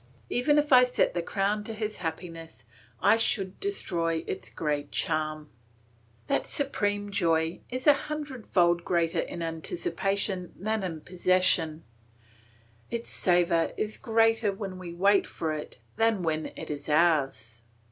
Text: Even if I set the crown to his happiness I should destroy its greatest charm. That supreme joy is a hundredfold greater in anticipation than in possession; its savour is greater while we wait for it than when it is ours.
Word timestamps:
Even 0.31 0.57
if 0.57 0.73
I 0.73 0.83
set 0.83 1.13
the 1.13 1.21
crown 1.21 1.63
to 1.65 1.75
his 1.75 1.97
happiness 1.97 2.65
I 3.03 3.17
should 3.17 3.59
destroy 3.59 4.23
its 4.25 4.49
greatest 4.49 4.91
charm. 4.93 5.51
That 6.25 6.47
supreme 6.47 7.11
joy 7.11 7.59
is 7.69 7.85
a 7.85 7.93
hundredfold 8.09 8.83
greater 8.83 9.19
in 9.19 9.43
anticipation 9.43 10.53
than 10.57 10.81
in 10.81 11.01
possession; 11.01 11.83
its 12.89 13.11
savour 13.11 13.73
is 13.77 13.99
greater 13.99 14.51
while 14.51 14.71
we 14.73 14.91
wait 14.91 15.27
for 15.27 15.53
it 15.53 15.79
than 15.97 16.23
when 16.23 16.47
it 16.55 16.71
is 16.71 16.89
ours. 16.89 17.61